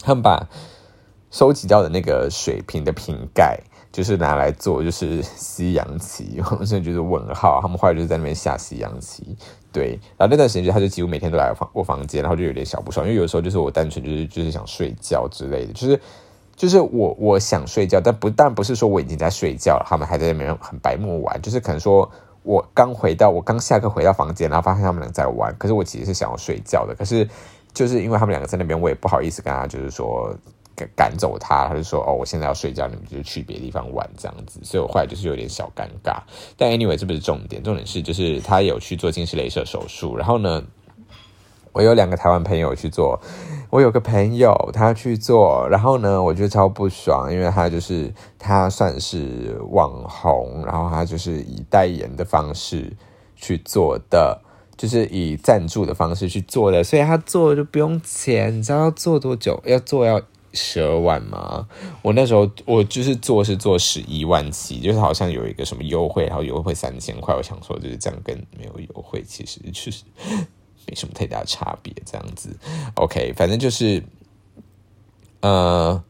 [0.00, 0.48] 他们把。
[1.30, 3.60] 收集到的那个水瓶的瓶盖，
[3.90, 7.60] 就是拿来做就是 西洋棋，我真的就是问号。
[7.62, 9.36] 他们后来就是在那边下西洋棋，
[9.72, 9.98] 对。
[10.16, 16.00] 然后那段时间就他就几乎每天都来房我房间，然后就有点小不爽，因为有时候就是我单纯就是就是想睡觉之类的，就是
[16.54, 22.08] 就是我我想睡觉，但不但不是说我已经在睡觉了，他们还在那边很白目玩，就是可能说
[22.42, 27.28] 我刚回到我刚下课回到房间，然后发现他们俩在玩，可是我其实是想要睡觉的，可是
[27.72, 30.32] 就是因为他们两个在那边，我也不好意思跟他就是说。
[30.78, 36.20] 赶赶走他，他就说：“哦，我现在要睡觉，你们就去别的地方玩这样子。”所以我后来就是有点小尴尬。
[36.56, 40.16] 但 anyway，这不是重点，重点是就是他有去做近视雷射手术。
[40.16, 40.62] 然后呢，
[41.72, 43.20] 我有两个台湾朋友去做，
[43.70, 52.96] 我有个朋友他去做，然后呢，我觉得超不爽，因为他就是他算是网红，然后他就是以代言的方式
[53.36, 54.40] 去做的，
[54.76, 58.56] 就是以赞助的方式去做的，所以他做就不用钱。
[58.56, 59.60] 你知道要做多久？
[59.66, 60.20] 要做要。
[60.54, 61.68] 十二万吗？
[62.02, 67.34] 我那时候我就是做是做十一万起，就是好像有一个什么优惠，然后优惠三千块。
[67.34, 70.02] 我想说就是这样，跟没有优惠其实就是
[70.86, 72.56] 没什么太大差别，这样子。
[72.94, 74.02] OK，反正就是，
[75.40, 76.02] 呃，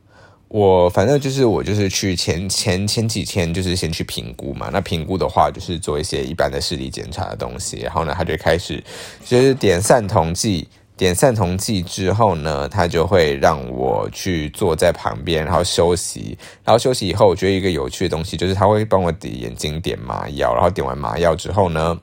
[0.46, 4.70] 我反正就是我就是去前前前几天就是先去评估嘛。
[4.72, 8.82] 那评估的话就是做一些一般的视力检查的东西，然后呢他就开始
[9.24, 10.68] 就是点散瞳剂。
[10.98, 16.36] 点散瞳剂之后呢，他就会让我去坐在旁边，然后休息。
[16.64, 20.52] 然后休息以后，我觉得一个有趣的东西就是他会帮我的眼睛点麻药。
[20.52, 21.96] 然后点完麻药之后呢，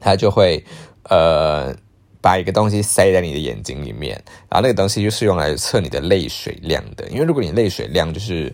[0.00, 0.62] 他就会
[1.04, 1.72] 呃
[2.20, 4.20] 把一个东西塞在你的眼睛里面。
[4.50, 7.06] 然后那个东西就是用来测你的泪水量的。
[7.08, 8.52] 因为如果你泪水量就是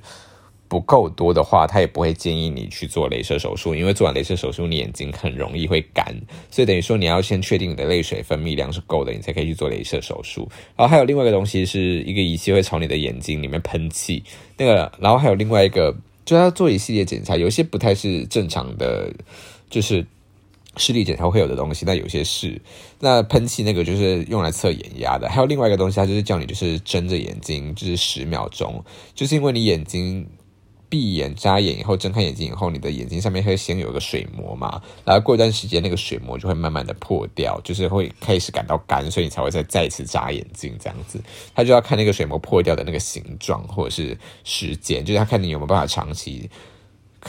[0.72, 6.06] 不够多的话，他也不会建议你去做镭射手术，因为做完镭射手术，你眼睛很容易会干，
[6.50, 10.48] 所以等于说你要先确定你的泪水分泌量是够的，你才可以去做镭射手术。
[10.74, 14.24] 然后还有另外一个东西，是一个仪器会朝你的眼睛里面喷气，
[14.56, 19.12] 那个，然后还有另外一个，就要做一系列检查，有些不太是正常的，
[19.68, 20.06] 就是
[20.78, 22.58] 视力检查会有的东西，那有些是，
[22.98, 28.82] 那喷气那个就是用来测眼压的，还有另外一个东西，它就是叫你就是睁着眼睛，就是十秒钟，
[29.14, 30.26] 就是因为你眼睛。
[30.92, 41.18] 闭眼眨眼以后，睁开眼睛以后，你的眼睛上面会先有个水膜嘛，然后过一段时间，那个水膜就会慢慢的破掉，就是会开始感到干，所以你才会再再次眨眼睛这样子。
[41.54, 46.50] 他就要看那个水膜破掉的那个形状或者是时间，就是他看你有没有办法长期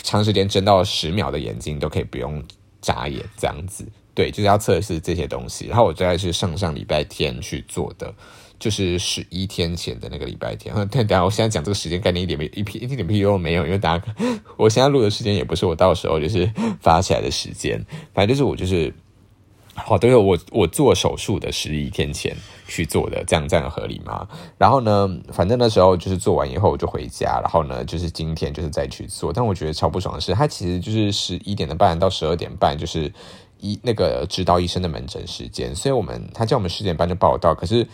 [0.01, 2.43] 长时间睁到十秒的眼睛都可以不用
[2.81, 3.87] 眨眼这样子。
[4.13, 5.67] 对，就是要测试这些东西。
[5.67, 8.13] 然后我大概是上上礼拜天去做的。
[8.63, 14.05] 就是十一天前的那个礼拜天， 但等下我现在讲这个时间概念一点没一屁一点屁用没有，因为大家
[14.55, 16.49] 我现在录的时间也不是我到时候就是
[16.79, 18.93] 发起来的时间，反正就是我就是
[19.75, 22.33] 好，都是我我做手术的十一天前
[22.65, 24.25] 去做的，这样这样合理吗？
[24.57, 33.11] 然后呢，反正那时候就是做完以后我就回家，然后呢，就是今天就是再去做，但我觉得超不爽的是，他其实就是十一点的半到十二点半就是
[33.59, 37.85] 一那个指导医生的门诊时间，所以我们他叫我们十点半就报到，可是。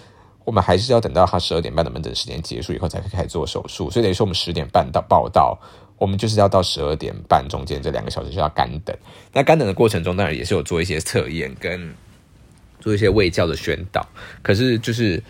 [0.49, 3.87] 我们还是要等到他十二点半的门诊时间结束以后，才可以开始做手术。
[3.91, 5.55] 所以等于说，我们十点半到报到，
[5.99, 8.97] 我们就是要到十二点半中间这两个小时就要干等。
[9.31, 11.93] 那干等的过程中，当然也是有做一些测验跟
[12.81, 14.03] 做一些卫教的宣导。
[14.41, 15.21] 可是就是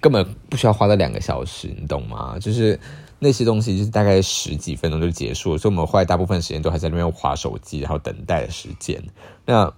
[0.00, 2.38] 根本不需要花那两个小时，你懂吗？
[2.40, 2.80] 就是
[3.18, 9.02] 那些东西就是大概十几分钟就结束，所以我们花大部分时间都还在那边划手机，然后等待的时间。
[9.44, 9.70] 那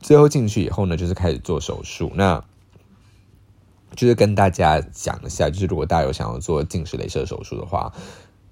[0.00, 2.12] 最后进去以后呢，就是开始做手术。
[2.14, 2.44] 那
[3.96, 7.92] 就是跟大家讲一下，就是如果大家有想要做近视雷射手术的话，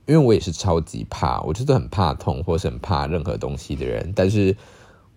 [0.06, 4.56] 因为我也是超级怕，我就是很怕痛，或是很怕任何东西的人，但是。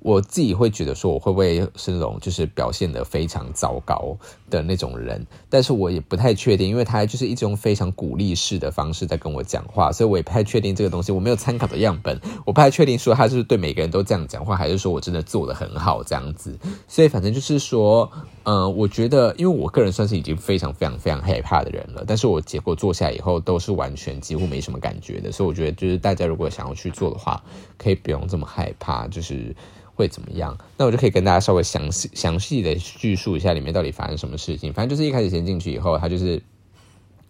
[0.03, 4.15] 我自己会觉得说，我会不会是那种就是表现的非常糟糕
[4.49, 5.25] 的那种人？
[5.49, 11.11] 但是我也不太确定，因为他就是一种非常鼓励式的方式在跟我讲话，所以我也不太确定这个东西。
[11.11, 16.57] 我没有参考的样本，我不太确定说他是对每个人都这样讲话，还是说我真的做的很好这样子。
[16.87, 18.11] 所以反正就是说，
[18.43, 27.41] 嗯，我觉得，因为我个人算是已经非常非常非常害怕的人了，但是我结果做下来以后都是完全几乎没什么感觉的，所以我觉得就是大家如果想要去做的话，
[27.83, 29.55] 可以不用这么害怕，就是。
[29.95, 30.57] 会怎么样？
[30.75, 34.73] 那我就可以跟大家稍微详细详细的叙述一下里面到底发生什么事情。
[34.73, 36.41] 反正就是一开始先进去以后，他就是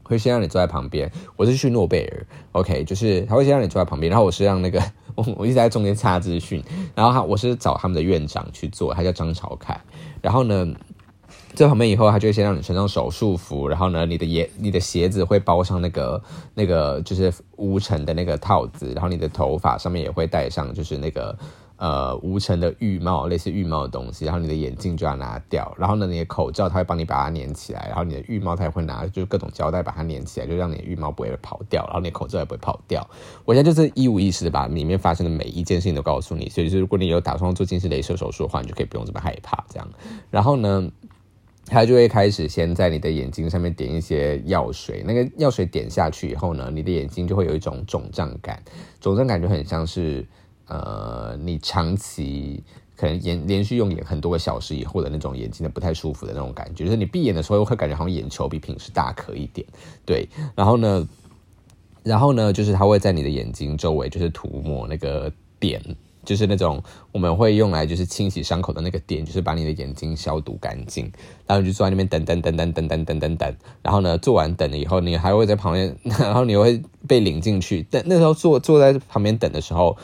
[0.01, 1.11] 会先让你坐在旁边。
[1.35, 4.81] 我是去诺贝尔，OK，就是他会先让你坐在旁边，然后我是让那个
[5.15, 6.63] 我我一直在中间插资讯，
[6.95, 9.77] 然后他我是找他们的院长去做，他叫张朝凯。
[10.21, 10.65] 然后呢，
[11.55, 16.21] 在旁边以后，他就先让你穿上手术服，然后呢，你的鞋你的鞋子会包上那个
[16.53, 21.37] 那个就是无尘的那个套子，然后你的头发上面也会戴上就是那个。
[21.75, 33.05] 呃无尘的浴帽，类似浴帽的东西，然后你的眼镜就要拿掉，然后呢，你的口罩它会帮你把它粘起来，然后你的浴帽它也会拿就是各种胶带把它粘起来，就让你的浴帽不会跑掉，然后你的口罩也不会跑掉。
[33.43, 39.89] 我现在就是一五一十的把里面发生的每一件事情都告诉你，所以是如果你有打算做近视雷射手术的话，你就可以不用这么害怕这样。
[40.29, 40.89] 然后呢？
[41.73, 48.61] 他就会开始先在你的眼睛上面点一些药水，那个药水点下去以后呢，你的眼睛就会有一种肿胀感，
[49.01, 50.23] 肿胀感就很像是
[50.67, 52.63] 呃，你长期
[52.95, 59.65] 可能眼连续用眼很多个小时以后的那种眼睛的不太舒服的那种感觉，就是你闭眼的时候会感觉好像眼球比平时大颗一点，
[60.05, 61.09] 对，然后呢，
[62.03, 65.81] 然后呢，就是它会在你的眼睛周围就是涂抹那个点。
[66.23, 66.81] 就是那种
[67.11, 71.11] 我们会用来就是清洗伤口的那个点，就是把你的眼睛消毒干净，
[71.45, 79.97] 然后你就坐在那边等等等等等等等等等，然后呢做完等了以后，你还会在旁边，然后你会 被领进去，但那时候坐坐在旁边等的时候。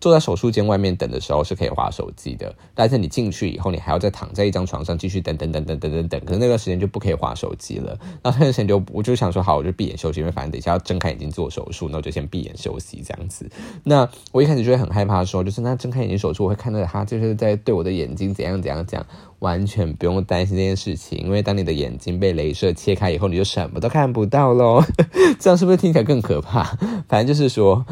[0.00, 7.98] 坐在手术间外面等的时候是可以划手机的，但是你进去以后，你还要再躺在一张床上继续等等等等等等等，可是那段时间就不可以划手机了。
[8.22, 13.48] 然后那段时间就我就想说，好，我就闭眼休息，因为反正等一下要睁开眼睛做手术，那我就先闭眼休息这样子。
[13.84, 19.04] 那我一开始就会很害怕，说就是那睁开眼睛手术，我会看到他就是在对我的眼睛怎样怎样讲。
[19.40, 24.84] 完全不用担心这件事情，因为当你的眼睛被镭射切开以后，你就什么都看不到喽。
[25.40, 26.62] 这样是不是听起来更可怕？
[27.08, 27.82] 反正就是说，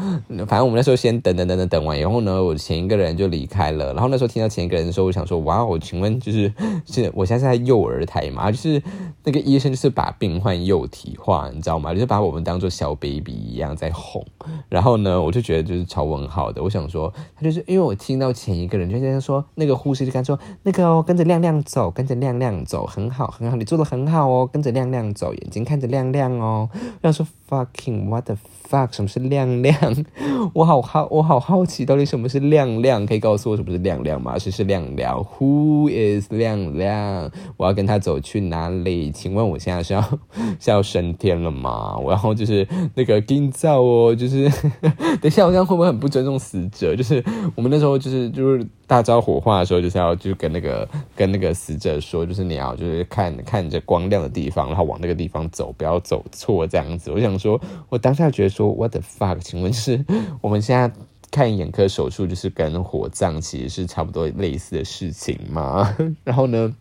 [0.45, 3.93] 反正我们那时候先等等等等等完然后呢，我前一个人就离开了。
[3.93, 6.53] 然后那时候听到前一个人的时候，我想说，哇，我请问就是
[6.85, 8.51] 是我现在在幼儿台嘛？
[8.51, 8.81] 就是
[9.23, 11.91] 那个医生就是把病患幼体化，你知道吗？
[11.93, 14.23] 就是把我们当做小 baby 一样在哄。
[14.69, 16.61] 然后呢，我就觉得就是超问号的。
[16.61, 21.39] 我想说，他就是因为我听到前一个人就在说，那个护士就跟他说，那个哦，跟着亮。
[21.39, 26.69] 亮走，跟着亮亮走，很好，很好，你做的很好哦，跟着亮亮走，眼睛看着亮亮哦。
[26.99, 28.35] 要说 fucking what the
[28.69, 29.75] fuck，什么是亮亮？
[30.53, 33.05] 我好好，我好好奇，到底什么是亮亮？
[33.05, 34.37] 可以告诉我什么是亮亮吗？
[34.37, 37.31] 谁是亮亮？Who is 亮亮？
[37.57, 39.11] 我要跟他走去哪里？
[39.11, 40.01] 请问我现在是要
[40.59, 41.97] 是要升天了吗？
[42.07, 44.49] 然后就是那个金造哦，就是
[45.19, 46.95] 等一下，我这样会不会很不尊重死者？
[46.95, 47.23] 就是
[47.55, 48.67] 我们那时候就是就是。
[48.89, 57.11] 大招火化的时候，就是要就跟那个跟那个死者说，就是你要就是看看着光亮的地方，然后往那个地方走，不要走错这样子。
[57.11, 59.37] 我想说，我当下觉得说，what the fuck？
[59.37, 60.03] 请问是
[60.41, 60.91] 我们现在
[61.29, 65.95] 看眼科手术，就是跟火葬其实是差不多类似的事情吗？
[66.25, 66.75] 然后呢？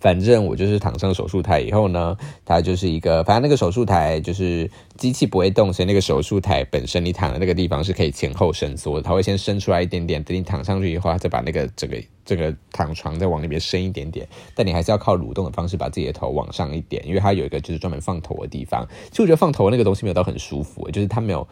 [0.00, 18.86] 反正我就是躺上手术台以后呢，它就是一个，反正那个手术台就是机器不会动，所以那个手术台本身你躺的那个地方是可以前后伸缩的，它会先伸出来一点点，等你躺上去以后，再把那个整个这个躺床再往里面伸一点点，但你还是要靠蠕动的方式把自己的头往上一点，因为它有一个就是专门放头的地方。
[19.10, 21.46] 其实我觉得放头那个东西没有到很舒服，就是它没有。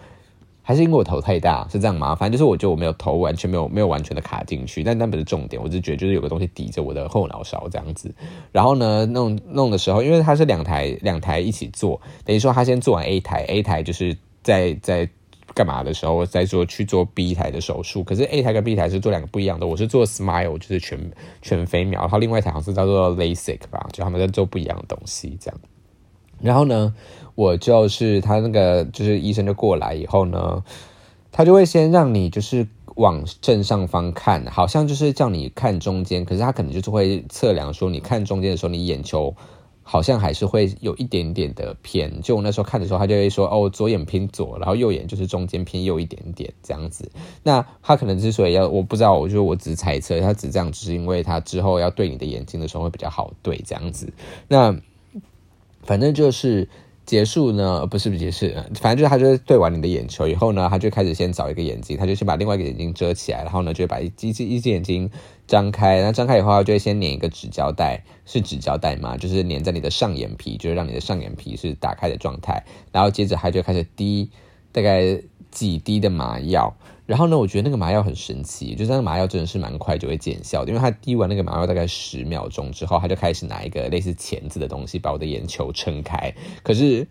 [0.66, 2.14] 还是因为我头太大，是这样吗？
[2.14, 8.12] 反正就是我觉得我没有头完全没有没有完全的卡进去，但那不是重点，我只觉得就是有个东西抵着我的后脑勺这样子。
[8.50, 15.06] 然后呢，弄弄的时候，因为它是两台两台一起做，等于说他先做完 A 台，A 台就是在在
[15.52, 18.02] 干嘛的时候再做去做 B 台的手术。
[18.02, 20.98] 可是 A 台跟 B 台是做两个不一样的，我是做 Smile 就是全
[21.42, 25.60] 全飞秒，然后另外一台好像是叫做 LASIK 吧，就他们在做不一样的东西这样。
[26.40, 26.94] 然后呢？
[27.34, 30.62] 我就是他那个，就是医生就过来以后呢，
[31.32, 39.34] 他就会先让你就是往正上方看，好像就是叫你看中间，可是他可能就是会测量说，你看中间的时候，你眼球
[39.82, 42.22] 好像还是会有一点点的偏。
[42.22, 47.10] 就我那时候看的时候，他就会说，哦，左眼偏左，然后右眼就是中间偏右一点点这样子。
[47.42, 54.12] 那他可能之所以要，我不知道，我就我只猜测，他只这样，只是因为他之后要对你的眼睛的时候会比较好对这样子。
[54.46, 54.76] 那
[55.82, 56.68] 反正就是。
[57.06, 57.86] 结束呢？
[57.86, 58.46] 不是不是结束，
[58.80, 65.10] 反正就是他就是对完你的眼球以后呢，他就开始先找一个眼睛，他就先把另外一个眼睛遮起来，然后呢就把一只一只眼睛
[65.46, 74.30] 张开，那张开以后就会先粘一个纸胶带，是纸胶带嘛，就是粘在你的上眼皮，就是让你的上眼皮是打开的状态，然后接着他就开始滴
[74.72, 76.74] 大概几滴的麻药。
[77.06, 86.34] 然后呢，我觉得那个麻药很神奇，就是那个麻药真的是蛮快就会见效的，因为他滴完那个麻药大概十秒钟之后，他就开始拿一个类似钳子的东西把我的眼球撑开。
[86.62, 87.06] 可是，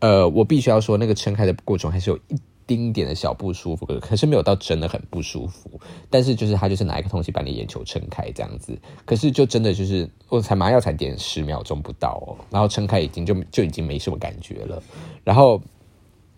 [0.00, 5.80] 呃，我必须要说，那个撑开的过程还是有一丁点的小不舒服，可是没有到真的很不舒服。
[6.10, 14.82] 但是就是他就是拿一个东西把你眼球撑开这样子，可是就真的就是我才麻药才点十秒钟不到哦，然后撑开已经就就已经没什么感觉了。
[15.24, 15.58] 然后，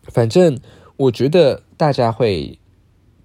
[0.04, 0.56] 反正
[0.96, 2.56] 我觉得大家会。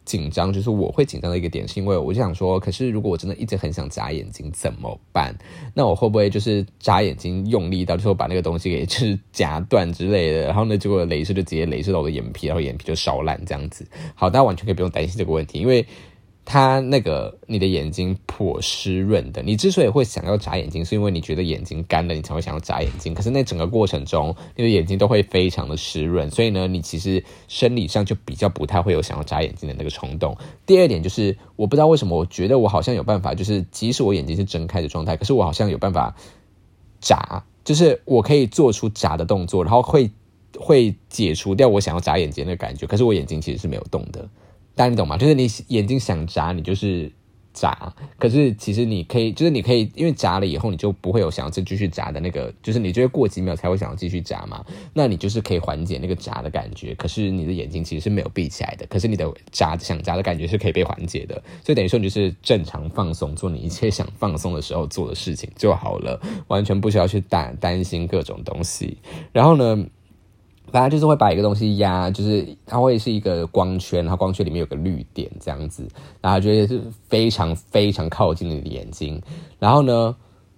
[0.06, 5.36] 紧张就是我会紧张的一个点，是因为我就想说，可是如果我真的一直很想眨眼睛怎么办？
[5.74, 10.45] 那我会不会就是眨眼睛用力到最后把那个东西给就是夹断之类的？
[10.45, 13.86] 然后呢，结果镭射就直接镭射到我的眼皮，然后眼皮就烧烂这样子。
[14.14, 15.86] 好，大家完全可以不用担心这个问题，因为
[16.46, 19.41] 它那个你的眼睛颇湿润的。
[19.41, 23.16] 你之所以会想要眨眼睛，是因为你觉得眼睛干了，你才会想要眨眼睛。
[23.16, 30.38] 可是那整个过程中，你的眼睛都会非常的湿润，所以呢，你其实生理上就比较不太会有想要眨眼睛的那个冲动。
[30.68, 36.16] 第二点就是，我不知道为什么，我觉得我好像有办法，就是即使我眼睛是睁开的状态，可是我好像有办法
[37.02, 40.12] 眨，就是我可以做出眨的动作，然后会
[40.60, 42.86] 会解除掉我想要眨眼睛的感觉。
[42.86, 44.30] 可是我眼睛其实是没有动的。
[44.76, 45.17] 大家你懂吗？
[45.17, 47.09] 就是你眼睛想眨，你就是
[47.53, 47.95] 眨。
[48.19, 54.65] 可是其实你可以，就是你可以，因为眨了以后，你就不会有想要再继续眨的那个，就是你觉得过几秒才会想要继续眨嘛。
[54.93, 56.93] 那你就是可以缓解那个眨的感觉。
[56.95, 58.86] 可是你的眼睛其实是没有闭起来的。
[58.88, 61.41] 可是你的眨想眨的感觉是可以被缓解的。
[61.63, 68.97] 所以等于说你就是正常放松，做你一切想放松的时候做的事情就好了，完全不需要去担担心各种东西。
[69.32, 69.86] 然后呢？
[70.76, 75.88] 反正就是会把一个东西压，就是它会是一个光圈，然后光圈里面有个绿点这样子，
[76.19, 79.21] 然后觉得是非常非常靠近你的眼睛，
[79.57, 80.13] 然后呢？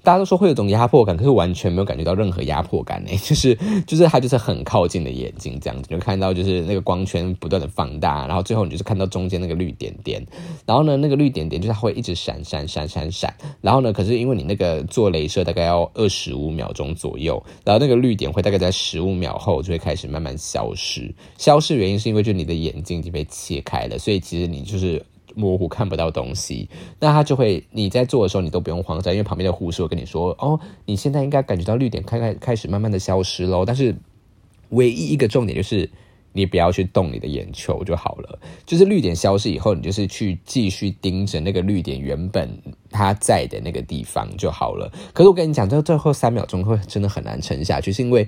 [0.08, 3.10] 大家都说会有种压迫感，可是完全没有感觉到任何压迫感呢。
[3.22, 3.54] 就是
[3.86, 10.26] 就是它就是很靠近的眼睛这样子，就看到就是那个光圈不断的放大，然后最后你就是看到中间那个绿点点，
[10.66, 25.06] 然后呢那个绿点点就是它会一直闪闪闪闪闪，然后呢可是因为你那个做镭射大概要二十五秒钟左右，然后那个绿点会大概在十五秒后就会开始慢慢消失，消失原因是因为就你的眼睛已经被切开了，所以其实你就是。
[25.38, 26.68] 模糊看不到东西，
[27.00, 33.96] 那他就会你在做的时候，你都不用慌张，因为旁边的护士会跟你说：“哦，你现在应该感觉到绿点开开开始慢慢的消失喽。”但是
[34.70, 35.88] 唯一一个重点就是
[36.34, 38.40] 你不要去动你的眼球就好了。
[38.66, 42.50] 就是绿点消失以后，你就是去继续盯着那个绿点原本
[42.90, 44.92] 它在的那个地方就好了。
[45.14, 48.28] 可是我跟你讲，这最后三秒钟会真的很难撑下去，是因为。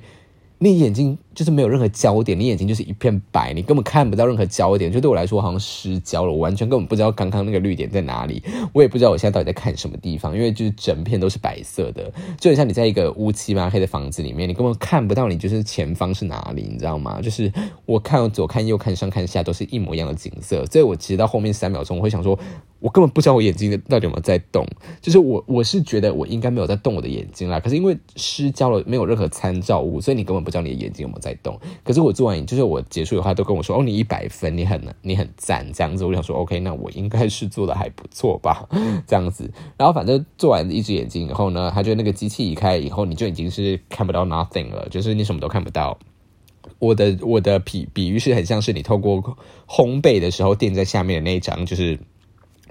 [0.61, 4.91] 你眼睛就是没有任何焦点，你眼睛就是一片白，你根本看不到任何焦点。
[4.91, 8.43] 就对我来说，好像失焦了，我完全根本不知道刚刚那个绿点在哪里，
[8.73, 17.21] 我也不知道我现在到底在看什么地方，因为就是整片都是白色的，就很像你在一个乌漆嘛黑的房子里面，你根本看不到你就是前方是哪里，你知道吗？
[17.21, 17.49] 就是
[17.85, 22.37] 我看左看右看上看下都是一模一样的景色，所以我其实到后面三秒钟，我会想说。
[22.79, 24.65] 我根本不知道我眼睛到底有没有在动，
[25.01, 27.59] 就是我我是觉得我应该没有在动我的眼睛啦。
[27.59, 31.59] 可是因为失焦了，没有任何参照物，所以你根本不知道你的眼睛有没有在动。
[31.83, 38.65] 可是我做完，就是我结束的话，都跟我说：“哦，你一百分，你很你很赞。”这样子，我想说：“OK，那我应该是做的还不错吧？”
[39.05, 45.99] 这样子，然后反正做完一只眼睛以后呢，他就那个机器移开以后，你就已经是看不到 nothing 了，就是你什么都看不到。
[46.79, 49.21] 我的我的比比喻是很像是你透过
[49.67, 51.99] 烘焙的时候垫在下面的那一张，就是。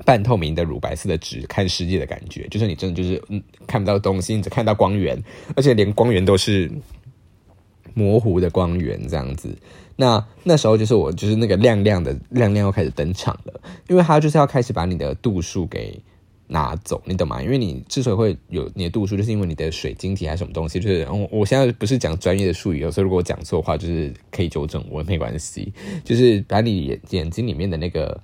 [0.04, 5.20] 半透明的乳白色的纸看世界的感觉，就是你真的就是嗯看不到东西，你只看到光源，
[5.56, 6.70] 而且连光源都是
[7.94, 9.56] 模糊的光源这样子。
[9.96, 16.00] 那那时候就是我就是那个亮亮的亮亮又开始登场了，因为它就是要开始把你的度数给
[16.46, 17.42] 拿走，你懂吗？
[17.42, 25.72] 因为你之所以会有你的度数，就是因为你的水晶体还是什么东西，就是我我现在不是讲专业的术语，有时候如果我讲错的话，就是可以纠正我，没关系。
[26.04, 28.20] 就是把你眼眼睛里面的那个。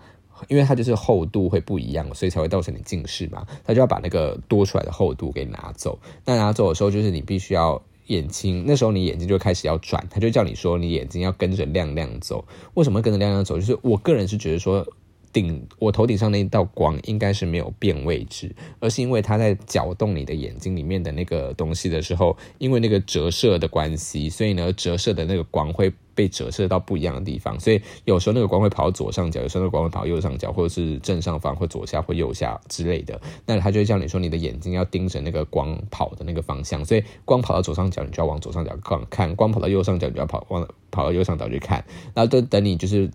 [0.48, 3.46] 因为它就是厚度会不一样，所以才会造成你近视嘛。
[3.64, 5.98] 他就要把那个多出来的厚度给拿走。
[6.24, 12.44] 那拿走的时候，就是你必须要眼睛，那时候你眼睛就开始要转，他就叫你说你眼睛要跟着亮亮走。
[12.74, 13.56] 为什么跟着亮亮走？
[13.56, 14.86] 就是我个人是觉得说。
[15.34, 33.20] 顶我头顶上那一道光应该是没有变位置，而是因为它在搅动你的眼睛里面的那个东西的时候，因为那个折射的关系，所以呢折射的那个光会被折射到不一样的地方，所以有时候那个光会跑到左上角，有时候那个光会跑到右上角，或者是正上方或左下或右下之类的。
[33.44, 38.76] 那它就会叫你说你的眼睛要盯着那个光跑的那个方向，所以光跑到左上角，你就要往左上角
[39.10, 41.84] 看；光跑到右上角，你就要跑往跑到右上角去看。
[42.14, 43.10] 然后等等你就是。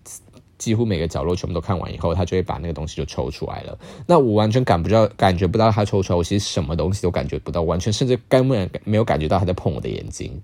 [0.60, 3.76] 几乎每个角落全部都看完以后，他就会把那个东西就抽出来了。
[4.06, 10.40] 那我完全感不到，感觉不到他抽出来，我其实什么东西都感觉不到，完全甚至根本没有感觉到他在碰我的眼睛。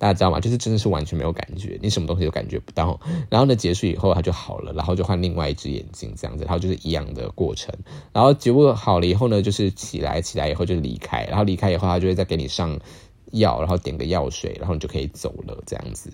[0.00, 0.38] 大家知道吗？
[0.38, 3.00] 就是真的是完全没有感觉，你什么东西都感觉不到。
[3.28, 7.74] 然后呢，结束以后他就好了，然后就换另外一只眼睛这样子，然后就是一样的过程。
[8.12, 12.78] 然后结果好了以后呢，就是起来起来以后就离开，然后离开以后他就会再给你上
[13.32, 16.12] 药，然后点个药水，然后你就可以走了这样子。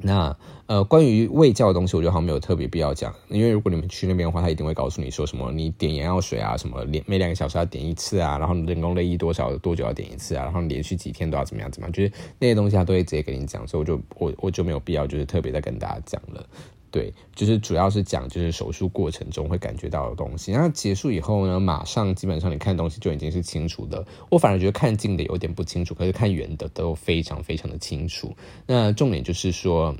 [0.00, 0.36] 那
[0.66, 16.46] 呃，关于胃教的东西，我觉得好像没有特别必要讲，因为如果你们去那边的话，他一定会告诉你说什么，你点眼药水啊，什么连每两个小时要点一次啊，然后人工泪液多少多久要点一次啊，然后连续几天都要怎么样怎么样，就是那些东西他都会直接跟你讲，所以我就我我就没有必要就是特别再跟大家讲了。
[16.94, 24.06] 对，就是主要是讲就是手术过程中会感觉到的东西，然后结束以后呢，马上基本上你看东西就已经是清楚的。
[24.30, 28.32] 我反而觉得看近的有点不清楚，可是看远的都非常非常的清楚。
[28.64, 29.96] 那重点就是说，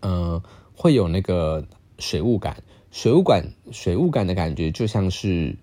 [0.00, 0.42] 嗯，
[0.74, 1.64] 会有那个
[2.00, 2.60] 水雾感。
[2.90, 5.56] 水雾感，水雾感的感觉就像是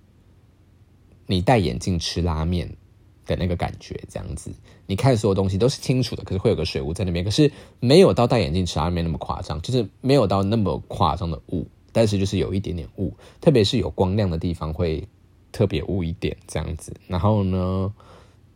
[1.27, 2.77] 你戴眼镜吃拉面
[3.25, 4.53] 的那个感觉，这样子，
[4.89, 15.07] 你看所有东西都是清楚的，可是会有个水雾在那边，可是没有到戴眼镜吃拉面那么夸张，就是没有到那么夸张的雾，但是就是有一点点雾，特别是有光亮的地方会
[15.51, 16.91] 特别雾一点这样子。
[17.07, 17.93] 然后呢，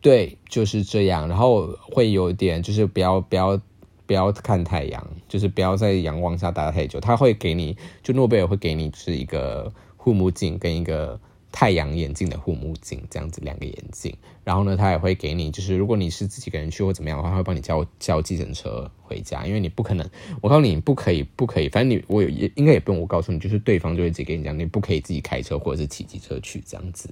[0.00, 3.58] 对，就是这样，然后会有点就是不要不要。
[4.06, 7.00] 不要看太阳，就是不要在阳光下待太久。
[7.00, 11.18] 他会给你，就诺贝尔会给你是一个护目镜跟一个
[11.56, 14.12] 太阳眼镜的护目镜，这样子两个眼镜。
[14.42, 20.04] 然后呢，他也会给你，就是如果你是自己一个人去或怎么样的话，他会帮你叫叫计程车回家，因为你不可能。
[20.42, 21.68] 我告诉你，不可以，不可以。
[21.68, 27.08] 反正你我也应该也不用我告诉你，就是对方就会直接跟你讲，你不可以自己开车或者是骑机车去这样子。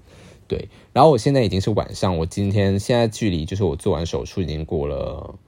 [0.49, 0.69] 对。
[0.93, 5.39] 然后我现在已经是晚上，我今天现在距离就是我做完手术已经过了。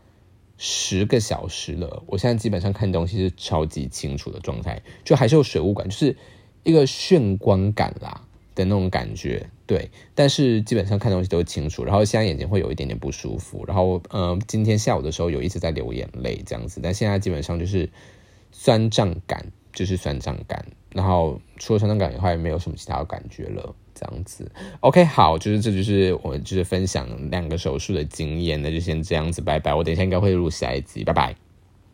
[0.57, 6.16] 十个小时了，我现在基本上看东西是超级清楚的状态，就还是有水雾感，就是
[6.62, 8.22] 一个眩光感啦
[8.55, 9.90] 的那种感觉，对。
[10.14, 17.88] 但是基本上看东西都清楚，然后现在眼睛会有一点点不舒服，然后呃，今天下午的时候有一直在流眼泪这样子，但现在基本上就是
[18.52, 23.74] 酸胀感，就是酸胀感，然后除了酸胀感以外，没有什么其他的感觉了。
[23.96, 24.50] 这样子
[24.80, 29.72] ，OK，好，就是这就是我就是分享两个手术的经验，那就先这样子，拜拜。
[29.72, 31.43] 我等一下应该会录下一集，拜拜。